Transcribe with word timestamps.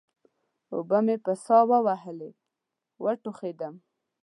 اوبه 0.73 0.99
مې 1.05 1.15
په 1.25 1.33
سا 1.43 1.57
ووهلې؛ 1.69 2.31
وټوخېدم. 3.03 3.75